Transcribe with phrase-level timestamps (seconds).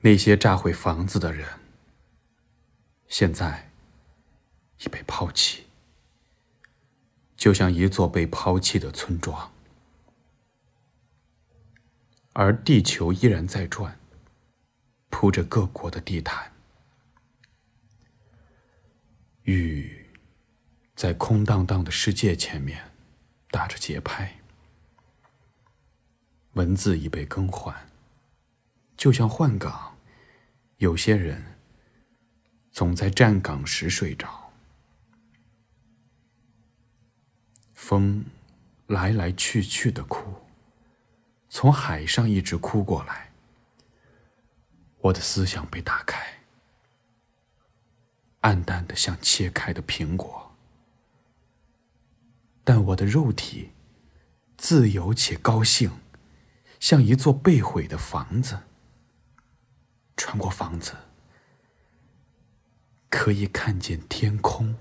[0.00, 1.46] 那些炸毁房子的人，
[3.08, 3.70] 现在
[4.78, 5.64] 已被抛弃，
[7.36, 9.52] 就像一座被抛弃的村庄，
[12.32, 13.98] 而地球依然在转，
[15.10, 16.52] 铺着各国的地毯。
[19.42, 20.06] 雨
[20.94, 22.92] 在空荡荡的世界前面
[23.50, 24.38] 打着节拍，
[26.52, 27.74] 文字已被更换。
[28.98, 29.96] 就像换岗，
[30.78, 31.56] 有些人
[32.72, 34.50] 总在站岗时睡着。
[37.72, 38.24] 风
[38.88, 40.34] 来来去去的哭，
[41.48, 43.30] 从海上一直哭过来。
[45.00, 46.40] 我的思想被打开，
[48.40, 50.56] 暗淡的像切开的苹果，
[52.64, 53.70] 但我的肉体
[54.56, 55.92] 自由且高兴，
[56.80, 58.58] 像一座被毁的房子。
[60.28, 60.92] 穿过房子，
[63.08, 64.76] 可以看见天空。